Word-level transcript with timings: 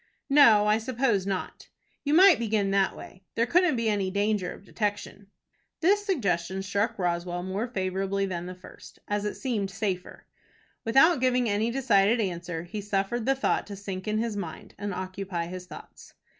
"No, 0.31 0.65
I 0.65 0.79
suppose 0.79 1.27
not." 1.27 1.67
"You 2.03 2.15
might 2.15 2.39
begin 2.39 2.71
that 2.71 2.97
way. 2.97 3.21
There 3.35 3.45
couldn't 3.45 3.75
be 3.75 3.87
any 3.87 4.09
danger 4.09 4.51
of 4.51 4.65
detection." 4.65 5.27
This 5.79 6.03
suggestion 6.03 6.63
struck 6.63 6.97
Roswell 6.97 7.43
more 7.43 7.67
favorably 7.67 8.25
than 8.25 8.47
the 8.47 8.55
first, 8.55 8.97
as 9.07 9.25
it 9.25 9.35
seemed 9.35 9.69
safer. 9.69 10.25
Without 10.85 11.19
giving 11.21 11.47
any 11.47 11.69
decided 11.69 12.19
answer, 12.19 12.63
he 12.63 12.81
suffered 12.81 13.27
the 13.27 13.35
thought 13.35 13.67
to 13.67 13.75
sink 13.75 14.07
into 14.07 14.23
his 14.23 14.35
mind, 14.35 14.73
and 14.79 14.91
occupy 14.91 15.45
his 15.45 15.67
thoughts. 15.67 16.15